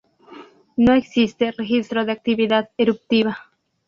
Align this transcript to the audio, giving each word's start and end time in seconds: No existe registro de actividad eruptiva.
No 0.77 0.93
existe 0.95 1.51
registro 1.51 2.05
de 2.05 2.11
actividad 2.11 2.71
eruptiva. 2.75 3.37